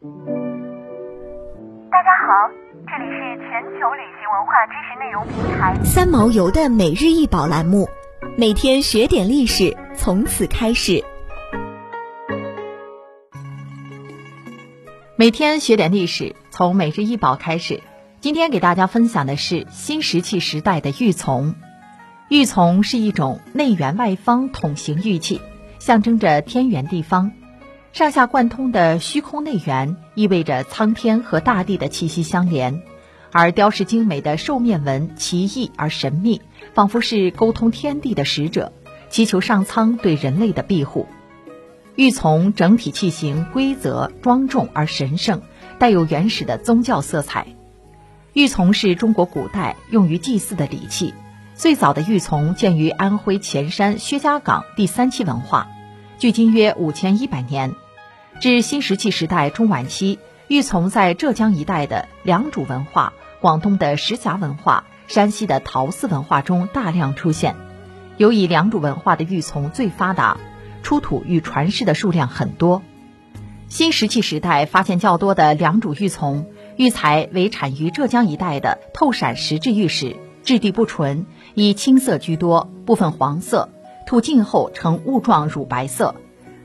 [0.00, 0.06] 大
[2.04, 2.30] 家好，
[2.86, 7.88] 这里是全球旅行文化知识内容平台三毛游的每日一宝栏目，
[8.36, 11.02] 每天学点历史，从此开始。
[15.16, 17.82] 每天学点历史，从每日一宝开始。
[18.20, 21.54] 今天给大家分享的是新石器时代的玉琮。
[22.28, 25.40] 玉琮是一种内圆外方筒形玉器，
[25.80, 27.32] 象征着天圆地方。
[27.98, 32.80] 上下贯通的虚空内圆，意味着苍天和大地的气息相连；
[33.32, 36.40] 而雕饰精美的兽面纹奇异而神秘，
[36.74, 38.72] 仿佛是沟通天地的使者，
[39.10, 41.08] 祈求上苍对人类的庇护。
[41.96, 45.42] 玉琮整体器型规则庄重而神圣，
[45.80, 47.48] 带有原始的宗教色彩。
[48.32, 51.14] 玉琮是中国古代用于祭祀的礼器，
[51.56, 55.66] 最早的玉琮见于安徽潜山薛家岗第三期文化，
[56.20, 57.74] 距今约五千一百年。
[58.40, 67.56] 至新石器时代中晚期，玉琮在浙江一带的良渚文化、广东的石峡文化、山西的陶寺文化中大量出现。
[68.16, 70.36] 尤以良渚文化的玉琮最发达。
[70.84, 72.82] 出土与传世的数量很多，
[73.68, 76.44] 新石器时代发现较多的良渚玉琮，
[76.76, 83.68] 玉材为产于浙江一带的透闪石质玉石，质地不纯，以青色居多，部分黄色，
[84.06, 86.14] 土净后呈雾状乳白色。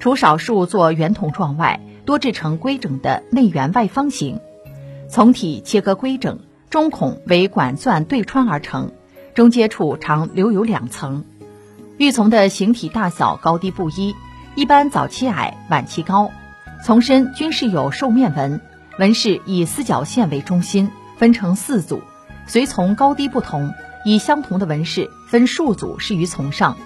[0.00, 4.40] 除少数做圆筒状外，多制成规整的内圆外方形，
[5.10, 6.38] 从体切割规整，
[6.70, 8.92] 中孔为管钻对穿而成，
[9.34, 11.26] 中接处常留有两层。
[11.98, 14.16] 玉琮的形体大小高低不一，
[14.54, 16.30] 一般早期矮，晚期高。
[16.82, 18.62] 从身均是有兽面纹，
[18.98, 22.00] 纹饰以四角线为中心，分成四组。
[22.46, 23.74] 随从高低不同，
[24.06, 26.78] 以相同的纹饰分数组饰于从上。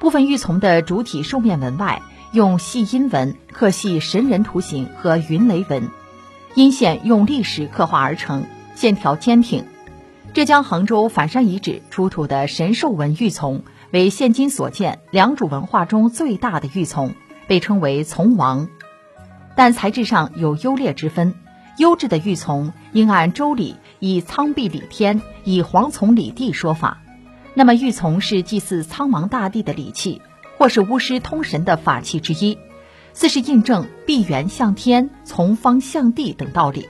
[0.00, 5.88] 部分玉琮的主体兽面纹外，用细阴纹刻细神人图形和云雷纹，
[6.54, 9.64] 阴线用砾石刻画而成，线条坚挺。
[10.34, 13.62] 浙江杭州反山遗址出土的神兽纹玉琮。
[13.90, 17.12] 为现今所见良渚文化中最大的玉琮，
[17.46, 18.68] 被称为“琮王”，
[19.56, 21.32] 但材质上有优劣之分。
[21.78, 27.00] 优质的玉琮应按周礼以苍璧礼天，以黄琮礼地说法。
[27.54, 30.20] 那么，玉琮是祭祀苍茫大地的礼器，
[30.58, 32.58] 或是巫师通神的法器之一，
[33.14, 36.88] 似是印证闭圆向天、从方向地等道理。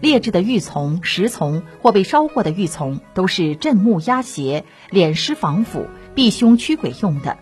[0.00, 5.86] 劣质的玉琮、石琮或被烧过的玉琮，都是镇墓压邪、敛尸防腐。
[6.14, 7.36] 避凶驱鬼用的。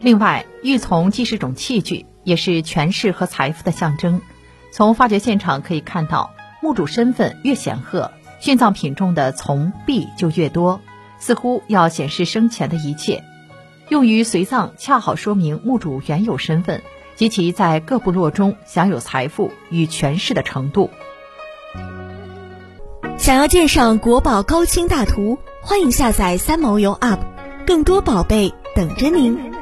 [0.00, 4.22] 另外，玉琮既是种器具，也是权势和财富的象征。
[4.72, 10.80] 从发掘现场可以看到，墓主身份越显赫，殉葬品中的琮币就越多，
[11.18, 13.22] 似乎要显示生前的一切。
[13.88, 16.82] 用于随葬，恰好说明墓主原有身份
[17.16, 20.90] 及其在各部落中享有财富与权势的程度。
[23.16, 27.20] 想要鉴赏国宝高清大图，欢迎下载三毛游 App。
[27.66, 29.53] 更多宝贝等着您。